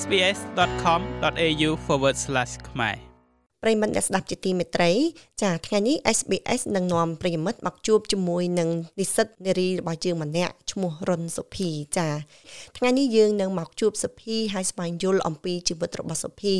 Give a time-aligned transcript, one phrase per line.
[0.00, 1.70] sbs.com.au/
[2.68, 2.96] ខ្មែរ
[3.62, 4.90] ប្រិមិត្តអ្នកស្ដាប់ជាទីមេត្រី
[5.42, 8.68] ចាថ្ងៃនេះ SBS នឹងនាំប្រិមិត្តមកជួបជាមួយនឹង
[9.00, 12.08] និស្សិតនារីរបស់យើងម្នាក់ឈ្មោះរុនសុភីចា
[12.78, 16.54] ថ្ងៃនេះយើងនឹងមកជួបសុភីហើយស្វែងយល់អំពីជីវិតរបស់សុភី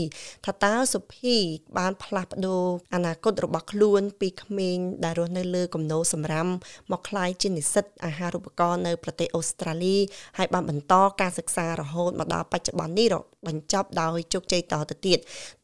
[0.46, 1.34] ថាតើសុភី
[1.78, 2.64] បានផ្លាស់ប្ដូរ
[2.94, 6.48] អនាគតរបស់ខ្លួនពីក្មេងដែលរស់នៅលើគំនរសម្រាម
[6.92, 9.96] មកក្លាយជានិស្សិតអាហារូបករណ៍នៅប្រទេសអូស្ត្រាលី
[10.38, 15.18] ហើយបានបន្តការសិក្សារហូតមកដល់បច្ចុប្បន្ននេះបញ្ចប់ដោយជោគជ័យតទៅទៀត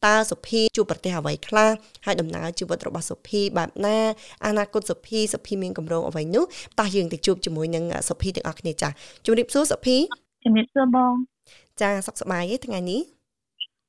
[0.06, 1.70] តើសុភីជួបប្រទេសអ្វីខ្លះ
[2.06, 3.98] ហើយដំណើរជីវិតរបស់សុភីបែបណា
[4.46, 6.44] អនាគតសុភីសុភីមានកម្រងអ្វីនោះ
[6.78, 8.88] តោះយើងទៅជួបជាមួយនឹងសុភីទាំងអស់គ្នាចា
[9.24, 9.96] ជម្រាបសួរសុភី
[10.44, 11.12] ជម្រាបសួរបង
[11.80, 13.02] ចាសុខសប្បាយទេថ្ងៃនេះ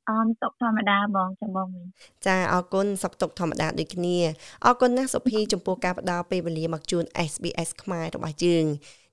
[0.09, 1.85] អមសុខធម្មតាបងចាំបងវិញ
[2.25, 4.17] ចាអរគុណសុខទុក្ខធម្មតាដូចគ្នា
[4.65, 8.65] អរគុណណាស់សុភីចំពោះការផ្ដល់ពេលវេលាមកជូន SBS ខ្មែររបស់យើង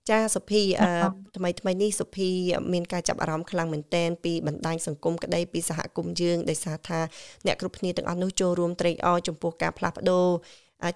[0.09, 0.62] ចាសុភី
[1.37, 2.29] ថ្មីថ្មីនេះសុភី
[2.73, 7.01] មានការចាប់អារម្មណ៍ខ្លាំងមែនតែនពីបណ្ដាញសង្គមក្តីពីសហគមន៍យើងដោយសារថា
[7.47, 10.29] អ្នកគ្រប់គ្នាទាំងអស់នោះចូលរួមត្រេកអរចំពោះការផ្លាស់ប្ដូរ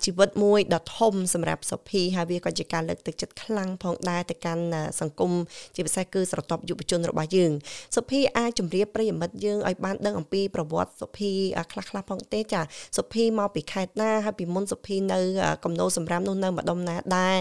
[0.05, 4.64] ជីវិតមួយដ៏ធំសម្រាប់សុភីហើយវាក៏ជាការលើកទឹកចិត្តខ្លាំងផងដែរទៅកាន់
[5.00, 5.33] សង្គម
[5.74, 7.52] ជាពិសេសគឺស្រទាប់យុវជនរបស់យើង
[7.97, 11.30] សុភីអាចជម្រាបប្រិយមិត្តយើងឲ្យបានដឹងអំពីប្រវត្តិសុភី
[11.72, 12.61] ខ្លះខ្លះផងទេចា
[12.97, 15.19] សុភីមកពីខេត្តណាហើយពីមុនសុភីនៅ
[15.64, 17.36] កំណោសម្រាប់នោះនៅម្ដុំណាដែរ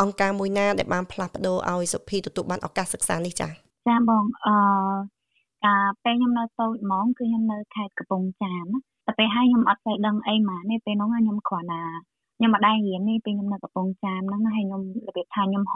[0.00, 3.48] អង្គការមួយណាដែលបានផ្លាស់ប្ដូរឲ្យសុភីទទួលបានឱកាសសិក្សានេះចា
[3.88, 4.54] ចាបងអឺ
[5.64, 11.82] កាលពេលខ្ញុំនៅតូចហ្មងគឺខ្ញុំនៅខេត្តកំពង់ចាមណា តែពេលហើយខ្ញុំអត់ស្អីដឹងអីម៉ានេះពេលនោះខ្ញុំគ្រាន់តែ
[12.36, 15.74] ខ្ញុំមកដែររៀននេះពេលខ្ញុំនៅកំពង់ចាមហ្នឹងហើយខ្ញុំរបៀបថាខ្ញុំហ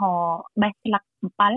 [0.61, 1.53] បេះស្លឹកអំពិល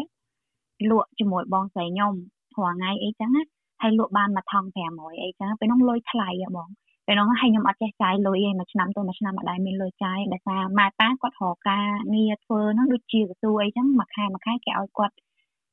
[0.90, 2.12] លក់ជាមួយបងស្រីខ្ញុំ
[2.56, 3.42] រាល់ថ្ងៃអីចឹងណា
[3.82, 6.68] ហើយលក់បានមួយថង500អីចឹងពេលនោះលុយថ្លៃហ៎បង
[7.06, 15.14] ពេលនោះហើយខ្ញុំអត់ចេះចាយលុយឯងមួយឆ្នាំទៅមួយឆ្នាំអត់ដែរមានលុយចាយដោយសារម៉ែប៉ាគាត់រកការងារធ្វើហ្នឹងដូចជាកសួរអីចឹងមួយខែមួយខែគេឲ្យគាត់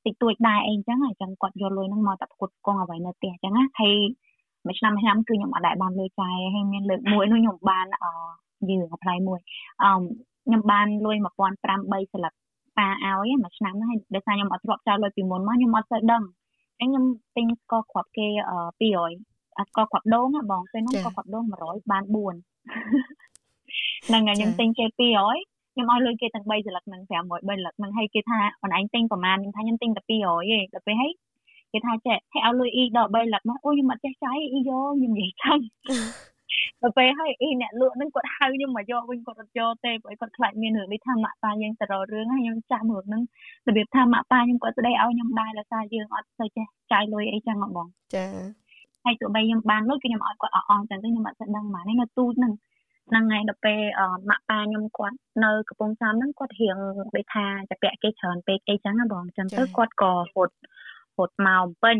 [0.06, 3.96] តិចតួចដែរអីចឹងហើយចឹងគាត់យកលុយហ្នឹងមកតែផ្គត់ផ្គង់អ្វីនៅផ្ទះចឹងណាហើយ
[4.66, 8.12] មួយឆ្នាំមួយឆ្នាំគឺខ្ញុំអត់ដែលបានលុយចាយហើយមានលើកមួយនោះខ្ញុំបានអឺ
[8.70, 9.40] យើងអប្លាយមួយ
[9.84, 9.90] អឺ
[10.46, 12.34] ខ្ញុំបានលុយ1500 3ស្លឹក
[12.78, 16.24] ប៉ាឲ្យមួយឆ្នាំហ្នឹងហើយដោយសារខ្ញុំអត់ធ្លាប់ចោលលុយពីមុនមកខ្ញុំអត់សូវដឹង
[16.80, 17.06] អញ្ចឹងខ្ញុំ
[17.36, 18.28] ទិញស្ករគ្រាប់គេ
[18.94, 22.16] 200អាស្ករគ្រាប់ដូងបងពេលនោះស្ករគ្រាប់ដូង100បាន4
[24.08, 27.12] ហ្នឹងហើយខ្ញុំទិញគេ200ខ្ញុំឲ្យលុយគេទាំង3ស្លឹកហ្នឹង500
[27.48, 30.18] 3ស្លឹកហ្នឹងហើយគេថាអូនឯងទិញប្រហែលខ្ញុំថាខ្ញុំទិញតែ200ទេ
[30.74, 31.12] ដល់ពេលហើយ
[31.72, 35.60] គេថាចេះឲ្យឲ្យលុយអ៊ីដល់3លឹកមកអូខ្ញុំអត់ចេះចាយអ៊ីយកខ្ញុំនិយាយចឹង
[36.82, 43.22] ដល់ពេលហើយអ៊ីអ្នកលក់ហ្នឹងគាត់ហៅខ្ញុំមកយកវិញគាត់អត់យកទេព្រោះគាត់ខ្លាចមានរឿងនេះថាម៉ាក់ប៉ាយើងទៅរករឿងហើយខ្ញុំចាំរឿងហ្នឹង
[43.68, 48.26] របៀបថាម៉ាក់ប៉ាខ្ញុំគាត់ស្ដីឲ្យខ្ញុំដែរដោយសារយើងអត់ទៅចេះចាយលុយអីចឹងហ៎បងចា
[49.06, 52.54] ហើយទោះបីខ្ញុំបានលុយគឺខ្ញុំឲ្យគាត់អស់អស់ចឹងទៅខ្ញុំអត់ស្ដឹងម៉ានេះនៅទូចហ្នឹង
[53.10, 53.80] ហ្នឹងហើយដល់ពេល
[54.30, 56.78] ម៉ាក់ប៉ាខ្ញុំគាត់នៅកំពង់ចាមហ្នឹងគាត់រៀង
[57.16, 60.56] ដូចថាចាពាក់គេច្រើនពេកអីចឹងណាបងចឹងទៅគាត់ក៏រត់
[61.20, 61.98] រត់មកពេញ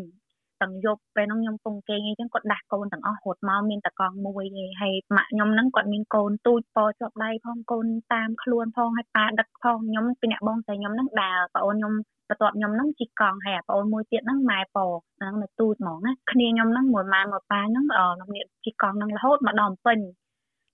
[0.62, 11.94] ទាំងយប់ពេលហ្នឹងខ្ញុំពងគេងអីចឹងគាត់ដាស់កូនទាំងអស់រត់មកមានតកង់មួយឯងហើយម៉ាក់ខ្ញុំហ្នឹងគាត់មានកូនទូចពជាប់ដៃផងកូនតាមខ្លួនផងហើយប៉ាដឹកផងខ្ញុំពីអ្នកបងស្រីខ្ញុំហ្នឹងដើរប្អូនខ្ញុំ
[12.30, 14.86] បន្ទាប់ខ្ញុំហ្នឹងជីកង់ហើយប្អូនមួយទៀតហ្នឹងម៉ែប៉
[15.18, 20.00] ហ្នឹងនៅទូចហ្មងណាគ្នាខ្ញុំហ្នឹងមួយម៉ែមួយប៉ាហ្នឹងខ្ញុំនេះជីកង់ហ្នឹងរហូតមកដល់ពេញ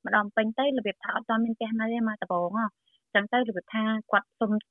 [0.03, 2.67] មកដល់ពេញទៅរបៀបថាអត់ទាន់មានផ្ទះនៅទេមកដបងហ៎
[3.15, 4.67] ចឹងទៅរបៀបថាគាត់សុំផ្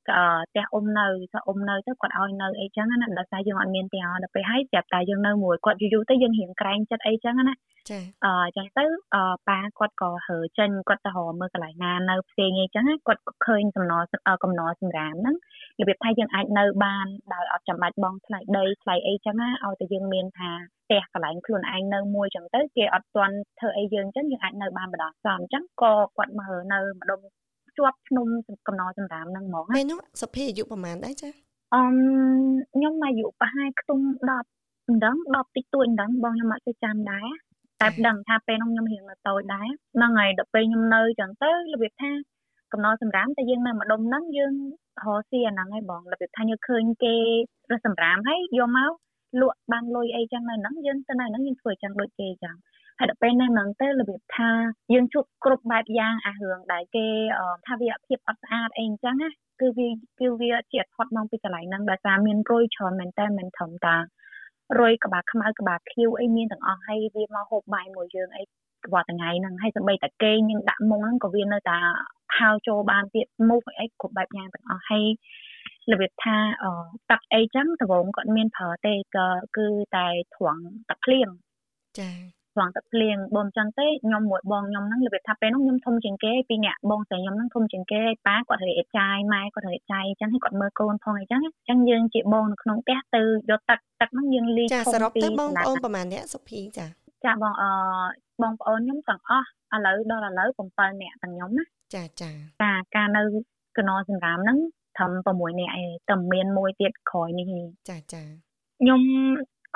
[0.55, 7.55] ទះអ៊ំនៅថាអ៊ំនៅទៅគាត់ឲ្យនៅអីចឹងណាដោយសារយើងអត់មានផ្ទះដល់ពេលហើយប្រាប់តែយើងនៅមួយគាត់យូរៗទៅយើងរៀងក្រែងចិត្តអីចឹងណា
[7.91, 8.85] ចាអឺចឹងទៅ
[9.15, 14.09] អឺប៉ាគាត់ក៏ហើចេញគាត់ទៅរកមើលកន្លែងណានៅផ្សេងអីចឹងគាត់ក៏ឃើញកំណត់
[14.45, 15.37] កំណត់សម្រាមហ្នឹង
[15.81, 20.51] របៀបថាយើងអាចនៅបានដោយអត់ចាំបាច់បងថ្លៃដីថ្លៃអីចឹងណាឲ្យតែយើងមានថា
[20.85, 27.21] ផ្ទះកន្លែងខ្លួនឯងនៅមួយចឹងទៅគេអត់ទាន់ធ្វើអីយើងចឹងយើងអាចនៅបានបណ្ដោះសំចឹងក៏គាត់មកនៅម្ដុំ
[27.79, 28.27] ជាប់ភ្នំ
[28.67, 31.29] កំណរចម្រាមហ្នឹងហ្មងពេលនោះសុភីអាយុប្រហែលដែរចា
[31.75, 31.83] អឺ
[32.75, 34.05] ខ្ញុំអាយុប្រហែលខ្ទង់
[34.45, 37.29] 10មិនដឹង10តិចតួចមិនដឹងបងខ្ញុំអត់ចេះចាំដែរ
[37.81, 42.11] តែដឹងថាពេលនោះខ្ញុំរៀងនៅតូចដែរហ្នឹងហើយដល់ពេលខ្ញុំនៅចឹងទៅរបៀបថា
[42.73, 44.55] កំណរសម្រាមតែយើងនៅម្ដុំហ្នឹងយើង
[45.05, 47.15] រកស៊ីអាហ្នឹងហើយបងរបៀបថាយើងឃើញគេ
[47.71, 48.93] រកសម្រាមហើយយកមក
[49.41, 52.55] លក់បានលុយអីចឹងនៅហ្នឹងយើងទៅនៅហ្នឹងយើងធ្វើចឹងដូចគេចឹង
[52.99, 54.51] ហើយដល់ពេលនៅហ្នឹងទៅរបៀបថា
[54.93, 57.07] យើងជួបគ្រប់បែបយ៉ាងអារឿងដែលគេ
[57.67, 59.29] ថាវាភាពអត់ស្អាតអីអញ្ចឹងណា
[59.61, 59.89] គឺវា
[60.21, 63.97] គឺវាជាអត់ផុតមកពីកន្លែងហ្នឹងដោយសារមានរុយច្រើនមែនតើមិនធំតា
[64.81, 68.43] រុយក្បាលខ្មៅក្បាលខៀវអីមានទាំងអស់ហើយវាមកហូបបាយមួយយើងអី
[68.93, 71.79] រាល់ថ្ងៃហ្នឹងហើយសម្បីតែគេយើងដាក់មុងហ្នឹងក៏វានៅតែ
[72.39, 75.07] ហៅចូលបានទៀតមុខអីគ្រប់បែបយ៉ាងទាំងអស់ហើយ
[75.93, 76.37] របៀបថា
[77.11, 79.27] ទឹកអីចឹងដងគាត់មានប្រើទេក៏
[79.57, 79.67] គឺ
[79.97, 81.29] តែត្រង់ទឹកភ្លៀង
[81.99, 82.11] ចា
[82.55, 96.87] ស្រង់ទឹកភ្លៀងបងចឹងទេខ្ញុំមួយបងខ្ញុំហ្នឹងរបៀបថាពេលហ្នឹងខ្ញុំធំជាងគេពីរនាក់បងស្រីខ្ញុំហ្នឹងធំជាងគេហើយប៉ាគាត់រៀបចាយម៉ែគាត់រៀបចាយអញ្ចឹងហើយគាត់មើលកូនផងអញ្ចឹងអញ្ចឹងយើងជាបងនៅក្នុងផ្ទះទៅយកទឹកទឹកហ្នឹងយើងលីចាសរុបទៅបងប្អូនប្រហែលអ្នកសុភីចា
[97.25, 97.71] ចាបងអឺ
[98.43, 101.65] បងប្អូនខ្ញុំទាំងអស់ឥឡូវដល់ឥឡូវ7នាក់ទាំងខ្ញុំណា
[101.95, 102.31] ចាចា
[102.63, 103.23] ចាការនៅ
[103.79, 104.59] កណោសង្រាមហ្នឹង
[104.97, 107.47] ត្រឹម6នាក់ឯងតែមានមួយទៀតក្រោយនេះ
[107.91, 108.23] ចាចា
[108.81, 109.01] ខ្ញុំ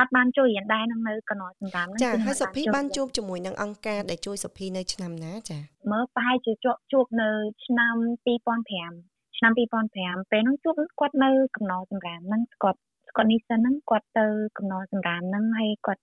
[0.01, 5.59] អត់បានជួយរៀនដែរនឹងនៅកណោសង្រាមហ្នឹងចាហើយសុភីបានជួបជាមួយនឹងអង្គការដែលជួយសុភីនៅឆ្នាំណាចា
[5.93, 6.53] មើលប្រហែលជា
[6.93, 7.29] ជួបនៅ
[7.67, 7.95] ឆ្នាំ
[8.27, 12.81] 2005ឆ្នាំ2005ពេលហ្នឹងជួបគាត់នៅកំណោសង្រាមហ្នឹងគាត់
[13.17, 14.27] គាត់នេះសិនហ្នឹងគាត់ទៅ
[14.59, 16.03] កំណោសង្រាមហ្នឹងហើយគាត់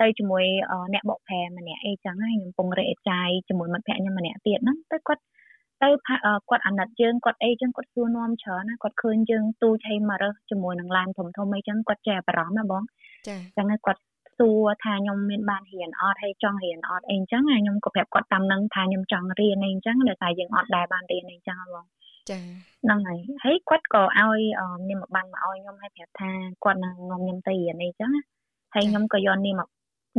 [0.00, 0.44] ទៅជាមួយ
[0.94, 5.22] អ្នកបកប្រែម្នាក់អីចឹងហើយខ្ញុំពងរេចាយជាមួយមិត្តភក្តិខ្ញុំម្នាក់ទៀតហ្នឹងទៅគាត់
[5.82, 5.88] ទៅ
[6.48, 12.82] គាត់អាណិតយើងគាត់អីចឹងគាត់សួរនាំច្រើនណាគាត់ឃើញយើងទូចឲ្យមករើសជាមួយនឹងឡានធំធំអីចឹងគាត់ចេះបារម្ភណាបង
[13.28, 14.02] ចាចឹងគាត់
[14.38, 21.84] សួរថាខ្ញុំមានបានរៀនអត់ហើយចង់រៀនអត់អីចឹងហើយខ្ញុំក៏ប្រាប់គាត់តាមនឹងថាខ្ញុំចង់រៀនអីចឹងតែតែយើងអត់ដែរបានរៀនអីចឹងបង
[22.30, 22.38] ចា
[22.84, 24.40] ហ្នឹងហើយហើយគាត់ក៏ឲ្យ
[24.88, 26.30] នាមបានមកឲ្យខ្ញុំឲ្យប្រាប់ថា
[26.64, 28.10] គាត់នឹងងំខ្ញុំទៅរៀនអីចឹង
[28.74, 29.60] ហើយខ្ញុំក៏យកនាម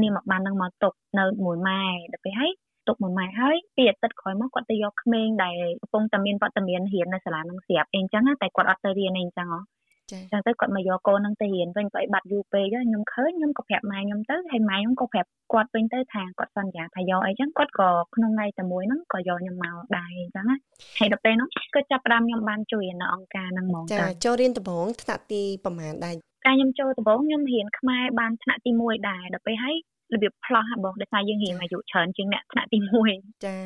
[0.02, 1.82] នាមបាននឹងមកទុកនៅមួយម៉ែ
[2.14, 2.52] ដល់ពេលហើយ
[2.88, 9.75] ទុកមួយម៉ែហើយពីអាទិត្យក្រោយមកគាត់ទៅយកក្មេងដែលកំពុងតែមានវត្តមានរៀននៅសាលានឹងស្រាប់អីចឹងតែគាត់អត់ទៅរៀនអីចឹងហ៎
[10.12, 20.58] ចាចឹងទៅគាត់មកយកកូននឹងទៅរៀនវិញក៏ឲ្យបាត់យូរពេកខ្ញុំឃើញខ្ញុំក៏ប្រាប់ម៉ែខ្ញុំទៅហើយម៉ែខ្ញុំក៏ប្រាប់គាត់វិញទៅថាគាត់សន្យាថាយកអីចឹងគាត់ក៏ក្នុងថ្ងៃតែមួយហ្នឹងក៏យកខ្ញុំមកដែរអញ្ចឹងណា
[21.00, 26.16] ហើយដល់ពេលហ្នឹងគឺចាប់ផ្ដើមខ្ញុំបានជួយនៅអង្គការហ្នឹងហ្មងចាចូលរៀនដំបូងថ្នាក់ទីប្រហែលដែរ
[26.46, 29.76] ការខ្ញុំចូលដំបូងខ្ញុំរៀនខ្មែរបានថ្នាក់ទី1ដែរដល់ពេលហើយ
[30.14, 32.78] របៀបផ្លោះហ่ะបងដោយសារយើងរៀនអាយុច្រើនជាងអ្នកថ្នាក់ទី
[33.12, 33.58] 1ចា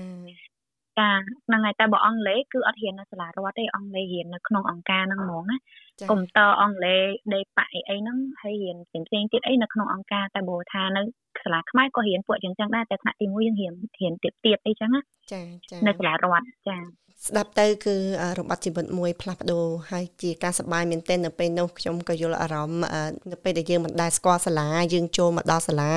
[1.00, 1.10] ចា
[1.48, 5.58] ហ្នឹងហើយតែបើអង់គ្លេសគឺអត់រៀននៅសាលារដ្ឋទេអង់គ្លេសរៀននៅក្នុងអង្គការហ្នឹងហ្មងណា
[6.12, 7.02] កុំព្យូទ័រអង់គ្លេស
[7.34, 11.02] ដេប៉ាអីអីហ្នឹងហើយរៀនផ្សេងផ្សេងទៀតអីនៅក្នុងអង្គការតែបើថានៅ
[11.44, 15.02] សាលាខ្មែរក៏រៀនពួកយ៉ាងចឹងដែរតែថ្នាក់ទី1យើងរៀនរៀនទៀតទៀតអីចឹងណា
[15.32, 16.78] ចាចានៅសាលារដ្ឋចា
[17.28, 17.96] ស្ដាប់ទៅគឺ
[18.40, 22.82] របត់ជីវិតមួយផ្លាស់ប្ដូរហើយជាការសប្បាយមែនទែននៅពេលនោះខ្ញុំក៏យល់អារម្មណ៍
[23.32, 25.92] នៅពេលដែលយើងមិនដែលស្គាល់សាលាយើងចូលមកដល់សាលា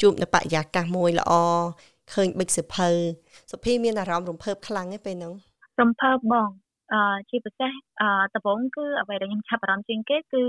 [0.00, 1.32] ជួបនៅបរិយាកាសមួយល្អ
[2.12, 2.88] ឃើញបិចសិភៅ
[3.50, 5.32] សុភីមានអារម្មណ៍រំភើបខ្លាំងឯពេលហ្នឹង
[5.80, 6.48] រំភើបបង
[6.92, 10.42] អឺជាពិសេសអឺដំបូងគឺអ្វីដែលខ្ញុំឆាប់អារម្មណ៍ជាងគេគឺ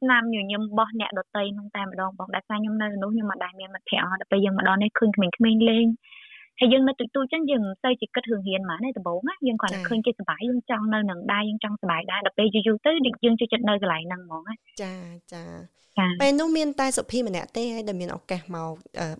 [0.00, 5.86] ស្នាមញញឹមរបស់អ្នកដតីនឹងតែម្ដងបងដែលថាខ្ញុំនៅនោះខ្ញុំមិនដែលមានមិត្តភ័ក្តិអត់ដល់ពេលយើងមកដល់នេះឃើញក្មេងៗលេង
[6.60, 12.92] ហើយយើងនៅទូទូចឹងយើងមិនសូវជាគិតរឿងរៀនហ្មងទេដំបូងណាយើងគាត់តែឃើញគេសុបាយយើងចង់នៅនឹងដែរយើងចង់សុបាយដែរដល់ពេលយូរយូរទៅ
[13.24, 14.94] យើងជួយចិត្តនៅកន្លែងហ្នឹងហ្មងណាចា
[15.32, 15.42] ចា
[16.22, 18.72] ពេលនោះមានតែសុភីម្នាក់ទេហើយដែលមានឱកាសមក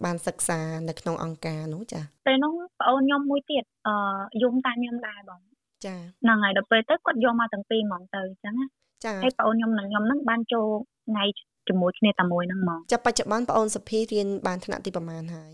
[0.04, 0.58] បានសិក្សា
[0.88, 3.94] នៅក្នុងអង្គការនោះចាពេលនោះប្អូនខ្ញុំមួយទៀតអឺ
[4.42, 5.40] យំតាមខ្ញុំដែរបង
[5.86, 8.66] ចាហ្នឹងហើយដល់ពេលទៅគាត់យកមកទាំងពីរហ្មងទៅអញ្ចឹងណា
[9.04, 10.66] ចាហើយប្អូនខ្ញុំនិងខ្ញុំហ្នឹងបានចូល
[11.08, 11.24] ថ្ងៃ
[11.68, 15.52] ជាមួយគ្នាតែមួយហ្នឹងហ្មងចាបច្ចុប្បន្នប្អូនសុភីរៀនបានថ្នាក់ទីប្រហែលហើយ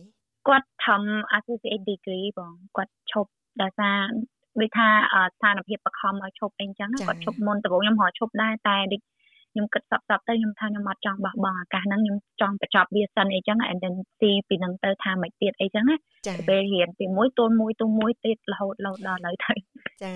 [0.49, 0.99] គាត់ធ្វើ
[1.37, 3.31] associate degree បងគាត់ឈប់
[3.63, 3.99] ដោយសារ
[4.61, 4.89] ដូចថា
[5.29, 9.01] ស្ថានភាពបខំឲ្យឈប់អីចឹងគាត់ឈប់មុនដំបូងខ្ញុំរកឈប់ដែរតែដូច
[9.53, 15.97] ខ្ញុំគិតសពសពទៅខ្ញុំថាខ្ញុំអត់ចង់បោះបង់ឱកាសហ្នឹងខ្ញុំចង់បញ្ចប់វាសិនអីចឹង and then see ពីហ្នឹងទៅថាមិនទៀតអីចឹងណា
[16.49, 19.53] ពេលរៀនពីមួយទល់មួយទល់មួយទៀតរហូតដល់ដល់ឥឡូវទៅ
[20.03, 20.13] ចា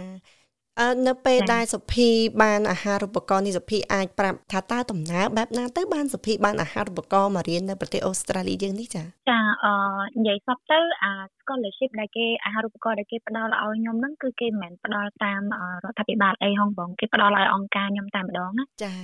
[0.81, 2.09] អឺនៅពេលដែលសុភី
[2.43, 9.75] បានអាហារូបករណ៍នេះសុភីអាចប្រាប់ថាតើដំណើរបែបណាទៅបានសុភីបានអាហារូបករណ៍មករៀននៅប្រទេសអូស្ត្រាលីយើងនេះចាចាអឺ
[10.19, 15.43] និយាយសពទៅអា scholarship ដែលគេអាហារូបករណ៍ដែលគេផ្ដល់ឲ្យខ្ញុំហ្នឹងគឺគេមិនមែនផ្ដល់តាម
[15.85, 18.95] រដ្ឋាភិបាលអីហងបងគេផ្ដល់ឲ្យអង្គការខ្ញុំតែម្ដងណាចា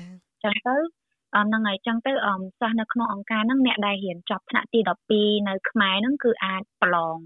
[0.45, 0.77] ចឹងទៅ
[1.35, 2.13] ហ្នឹងហើយចឹងទៅ
[2.61, 4.81] សិស្សនៅក្នុងអង្គការហ្នឹងអ្នកដែលរៀនចប់ថ្នាក់ទី
[5.15, 7.19] 12នៅខ្មែរហ្នឹងគឺអាចប្រឡង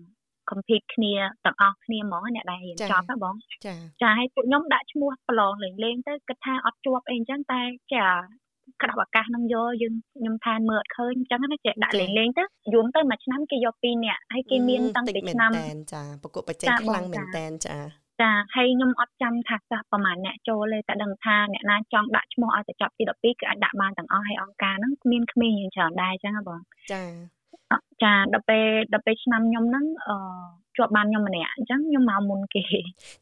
[0.52, 3.34] compete គ្នាទាំងអស់គ្នាហ្មងអ្នកដែលរៀនចប់ណាបង
[3.66, 7.60] ចាចាហើយពួកខ្ញុំដាក់ឈ្មោះប្រឡងលេងលេងទៅគិតថាអត់ជាប់អីអញ្ចឹងតែ
[7.94, 8.06] ចា
[8.82, 12.44] ក្តាប់ឱកាសនឹងយកយើងខ្ញុំថាមើលអត់ឃើញអញ្ចឹងណាចេះដាក់លេងលេងទៅ
[12.74, 15.50] យំទៅមួយឆ្នាំគេយកពីរនាក់ហើយគេមានតាំងពីឆ្នាំ
[15.92, 17.76] ចាប្រកួតប្រជែងខ្លាំងមែនតែនចា
[18.20, 26.60] ចាហើយខ្ញុំអត់ចាំថាសិស្សប្រហែលអ្នកចូលទេតែដឹងថាអ្នកណាចង់ដាក់ឈ្មោះឲ្យទៅចប់ទី12គឺអាចដាក់បានទាំងអស់ហើយអង្គការហ្នឹងគ្មានក្មេងយ៉ាងច្រើនដែរអញ្ចឹងបង
[26.92, 27.02] ចា
[28.02, 30.16] ចាដល់ពេលដល់ពេលឆ្នាំខ្ញុំហ្នឹងអឺ
[30.76, 32.64] ជាប់បានខ្ញុំម្នាក់អញ្ចឹងខ្ញុំមកមុនគេ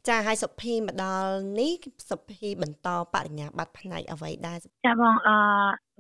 [0.08, 1.72] ចាហើយសុភីមកដល់នេះ
[2.10, 5.36] សុភីបន្តបរិញ្ញាបត្រផ្នែកអ្វីដែរចាបងអឺ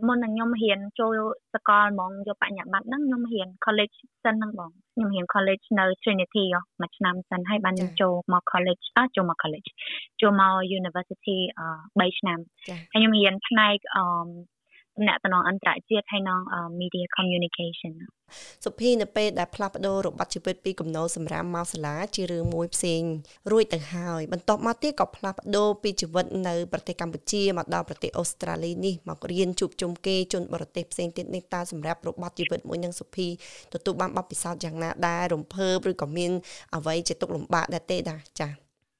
[0.08, 1.14] មុននឹងខ្ញុំរៀនចូល
[1.54, 6.44] សកលហ្មងយកបរិញ្ញាបត្រហ្នឹងខ្ញុំរៀន college សិនហ្នឹងបងខ្ញុំរៀន college នៅ Trinity
[6.80, 9.68] មួយឆ្នាំសិនហើយបានខ្ញុំចូលមក college អត់ចូលមក college
[10.20, 11.66] ចូលមក university អឺ
[12.10, 12.38] 3ឆ្នាំ
[12.92, 14.02] ហើយខ្ញុំរៀនផ្នែកអឺ
[15.00, 16.40] ទំនាក់ទំនងអន្តរជាតិហើយនឹង
[16.80, 17.92] media communication
[18.64, 23.02] សុភីនៅពេលដែលផ្លាស់ប្ដូររបបជីវិតពីគំនោសម្រាប់មកសាលាជារឿងមួយផ្សេង
[23.50, 33.26] រួចទៅហើយបន្ទាប់មកទៀតក៏ផ្លាស់ប្ដូរពីជីវិតនៅប្រទេសកម្ពុជាមកដល់ប្រទេសអូស្ត្រាលីនេះមករៀនជួបជុំគេជនបរទេសផ្សេងទៀតនេះតើសម្រាប់របបជីវិតមួយនឹងសុភី
[33.74, 36.32] ទទួលបានបទពិសោធន៍យ៉ាងណាដែររំភើបឬក៏មាន
[36.74, 38.52] អ្វីជាទុកលំបាកដែរទេដែរចា៎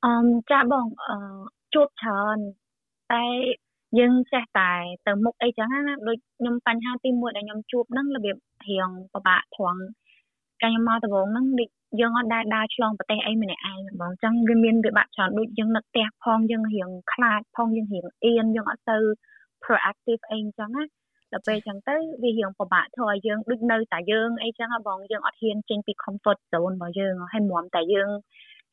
[0.04, 0.12] អឺ
[0.50, 1.16] ចាបងអឺ
[1.74, 2.38] ជួបច្រើន
[3.12, 3.24] តែ
[3.98, 4.70] យើងចេះតែ
[5.06, 8.36] ទៅមុខអីចឹងណាដូចខ្ញុំបញ្ហាទី1ដែលខ្ញុំជួបហ្នឹងរបៀប
[8.68, 9.80] រៀងពិបាកត្រង់
[10.62, 11.70] កាលខ្ញុំមកដំបូងហ្នឹងដូច
[12.00, 18.98] យើងអត់ដែលដើរឆ្លងប្រទេសអីម្នាក់ឯងបងអញ្ចឹងវាមានវិបាកច្រើនដូចយើងនឹកផ្ទះផងយើងរៀងខ្លាចផងយើងរៀងអៀនយើងអត់ទៅ
[19.62, 20.84] proactive អីអញ្ចឹងណា
[21.32, 28.10] ដល់ពេលអញ្ចឹងទៅវារៀងពិបាកធ្វើឲ្យយើងដូចនៅតែយើងអីចឹងបងយើងអត់ហ៊ានចេញពី comfort zone របស់យើងហើយមុំតែយើង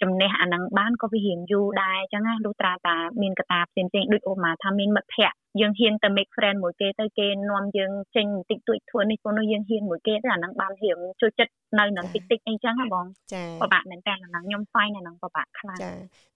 [0.01, 15.79] ចំណេះអានឹងបានក៏វារៀងយូរដែរអញ្ចឹងណាលុះត្រាតាមានកតាផ្សេងផ្សេងដូចអូម៉ាថាមានមិត្តភ័ក្តិយើងហ៊ានទៅ make friend មួយគេទៅគេនាំយើងចេញបន្តិចតួចធ្វើនេះខ្លួននោះយើងហ៊ានមួយគេទៅអានឹងបានរៀងជួយចិត្តនៅនឹងតិចតិចអីចឹងណាបងចាពិបាកមែនតើអានឹងខ្ញុំ find អានឹងពិបាកខ្លាំង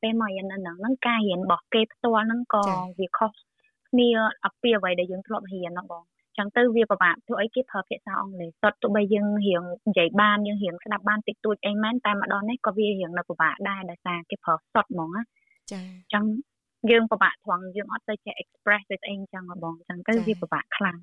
[0.02, 2.64] ពេលមកយ៉ាងហ្នឹងហ្នឹងការរៀនរបស់គេផ្ទាល់ហ្នឹងក៏
[3.00, 3.32] វាខុស
[3.90, 4.10] គ្នា
[4.46, 6.04] អំពីអ្វីដែលយើងធ្លាប់រៀនណាបង
[6.38, 15.24] ចឹងទៅវាពិបាកធ្វើអីគេប្រើភាសាអង់គ្លេសសុទ្ធទោះបីយើងរៀងនិយាយបានយើងរៀងស្ដាប់បានតិចតួចអីមែនតែម្ដងនេះក៏វារៀងនៅពិបាកដែរដោយសារគេប្រើសុទ្ធហ្មងណា
[15.72, 15.82] ចា
[16.14, 16.24] ចឹង
[16.90, 20.98] យើងពិបាកត្រង់យើងអត់ទៅចេះ express ទៅស្អីចឹងបងចឹងទៅវាពិបាកខ្លាំង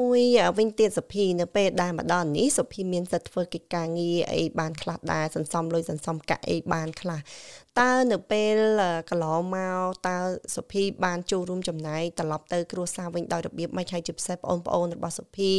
[0.00, 0.20] មួយ
[0.58, 7.20] វិញទៀតសុភីនៅពេលដែលមកដល់នេះសុភីមានសិទ្ធិធ្វើកិច្ចការងារអីបានខ្លះដែរសន្សំលុយសន្សំកាក់អីបានខ្លះ
[7.80, 8.56] តើនៅពេល
[9.10, 10.18] កន្លងមកតើ
[10.56, 15.52] សុភីបានចូលរួមចំណែកត្រឡប់ទៅគ្រួសារវិញដោយរបៀបម៉េចហើយជាពិសេសបងប្អូនរបស់សុភី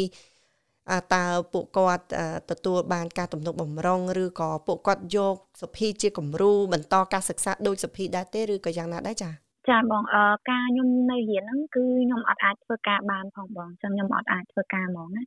[1.14, 2.06] តើពួកគាត់
[2.50, 9.34] ទទួលបានការទំនុកបំរុងឬក៏ពួកគាត់យកសុភីជាគំរូបន្តការសិក្សាដោយសុភីដែរទេឬក៏យ៉ាងណាដែរចា៎
[9.70, 15.24] ចាបងអឺការខ្ញុំនៅរៀនហ្នឹងគឺខ្ញុំអត់អាចធ្វើការបានផងបងអញ្ចឹងខ្ញុំអត់អាចធ្វើការហ្មងណា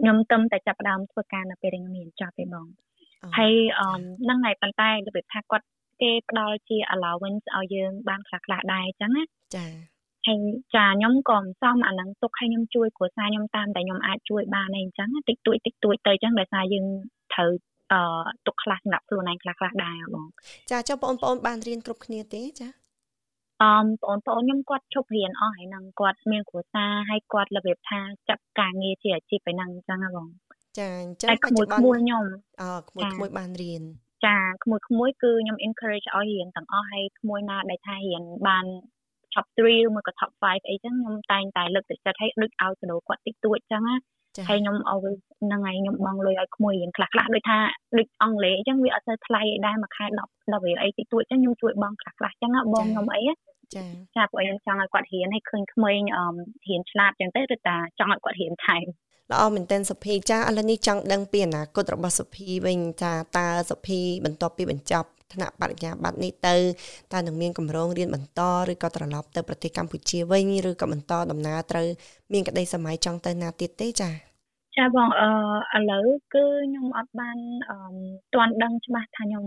[0.00, 2.66] ខ្ញុំទឹមតែចាប់ដើមធ្វើការនៅពេលខ្ញុំរៀនចប់ទេបង
[3.38, 3.88] ហើយអឺ
[4.22, 5.66] ហ្នឹងហើយប៉ុន្តែរបៀបថាគាត់
[6.02, 9.24] គេផ្ដល់ជា allowance ឲ្យយើងបានខ្លះខ្លះដែរអញ្ចឹងណា
[9.56, 9.66] ចា
[10.28, 10.40] ហើយ
[10.74, 16.86] ចាខ្ញុំក៏សំអាហ្នឹងទុកឲ្យខ្ញុំជួយគ្រួសារខ្ញុំតាមតែខ្ញុំអាចជួយបានអីអញ្ចឹងតិចតួចតិចតួចទៅអញ្ចឹងដោយសារយើង
[17.34, 17.50] ត្រូវ
[17.92, 18.00] អឺ
[18.46, 20.26] ទុកខ្លះសម្រាប់ខ្លួនឯងខ្លះខ្លះដែរបង
[20.70, 22.68] ចាចុះបងប្អូនបានរៀនគ្រប់គ្នាទេចា
[23.62, 30.28] អមបងប្អូនខ្ញុំគាត់ឈប់រៀនអស់ហើយនឹងគាត់មានគ្រួសារហើយគាត់របៀបថាចាប់ការងារជាអាជីពឯហ្នឹងអញ្ចឹងហ៎បង
[30.78, 32.24] ចាអញ្ចឹងក្មួយក្មួយខ្ញុំ
[32.60, 33.82] អក្មួយក្មួយបានរៀន
[34.26, 38.64] ចាក្មួយក្មួយគឺខ្ញុំ encourage ឲ្យរៀនទាំងអស់ហើយក្មួយណាដែលថារៀនបាន
[39.34, 43.96] top 3ឬមួយក៏ top 5អីចឹងខ្ញុំតែងតែលើកទឹកចិត្តឲ្យដូចឲ្យទៅគាត់តិចតួចចឹងណា
[44.48, 47.58] ហើយខ្ញុំឲ្យហ្នឹងហើយខ្ញុំបងលុយឲ្យក្មួយរៀនខ្លះខ្លះដូចថា
[47.98, 50.20] ដូចអង់គ្លេសអញ្ចឹងវាអត់ទៅថ្លៃអីដែរមួយខែ10
[50.52, 53.22] 10រៀលអីតិចតួចអញ្ចឹងខ្ញុំជួយបងខ្លះខ្លះអញ្ចឹងបងខ្ញុំអី
[53.74, 53.84] ចា
[54.16, 56.00] ចាព្រោះខ្ញុំចង់ឲ្យគាត់រៀនឲ្យឃើញក្មេង
[56.66, 58.86] រៀនឆ្លាតអញ្ចឹងទៅឬតាចង់ឲ្យគាត់រៀនថែម
[59.32, 66.54] ល្អមែនទែនសុភីចាឥឡូវនេះចង់ដឹងពីអនាគតរបស់សុភីវិញចាតើសុភីបន្ទាប់ពីបញ្ចប់ថ្នាក់បរិញ្ញាបត្រនេះទៅ
[67.12, 71.86] តើនឹងមានកម្រងរៀនបន្តឬក៏ត្រឡប់ទៅប្រទេសកម្ពុជាវិញឬក៏បន្តដំណើរត្រូវ
[72.32, 74.10] មានក្តីសម័យចង់ទៅណាទៀតទេចា
[74.76, 77.38] ចាបងអឺឥឡូវគឺខ្ញុំអត់បាន
[77.70, 77.76] អឺ
[78.34, 79.44] ទាន់ដឹងច្បាស់ថាខ្ញុំ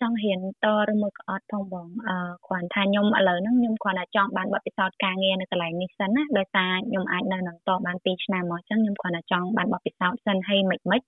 [0.00, 11.00] ចង់រៀនតឬមួយក៏អត់ផងបងអឺគ្រាន់ថាខ្ញុំឥឡូវហ្នឹងខ្ញុំគ្រាន់តែចង់បានបទពិសោធន៍ការងារនៅកន្លែងនេះសិនណាដោយសារខ្ញុំអាចនៅនឹងតបាន2ឆ្នាំមកអញ្ចឹងខ្ញុំគ្រាន់តែចង់បានបទពិសោធន៍សិនហើយមិនមិន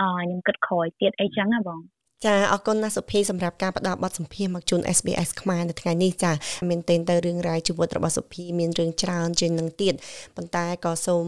[0.00, 1.80] អឺខ្ញុំគិតក្រោយទៀតអីចឹងណាបង
[2.24, 6.32] ចាអរគុណណាស់សុភីសម្រាប់ការផ្ដល់បទសម្ភាសន៍មកជូន SBS ខ្មែរនៅថ្ងៃនេះចា
[6.68, 9.94] មានតែទៅរឿងរ៉ាវជីវិតរបស់សុភីមានរឿងច្រើនជាងនឹងទៀត
[10.36, 11.26] ប៉ុន្តែក៏សូម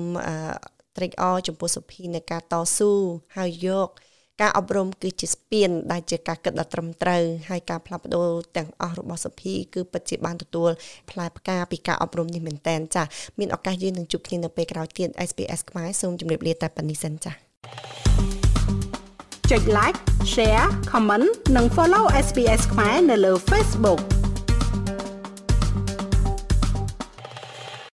[0.97, 2.93] ត្រេកអរចំពោះសុភីในការតស៊ូ
[3.37, 3.89] ហើយយក
[4.41, 10.71] ការអប់រំគឺជាស្ពានដែលជាការគិតដ៏ត្រឹមត្រូវហើយការផ្លាស់ប្ដូរទាំងអស់របស់សុភីគឺពិតជាបានទទួល
[11.11, 13.05] ផ្លែផ្កាពីការអប់រំនេះមែនតែនចា
[13.39, 17.33] មានឱកាសយើងនឹងជួបគ្នានៅពេលក្រោយទៀត SPS ខ្មែរសូមជម្រាបលាតែប៉ុណ្្នេះសិនចា
[19.51, 19.99] ចុច like
[20.33, 24.01] share comment និង follow SPS ខ្មែរនៅលើ Facebook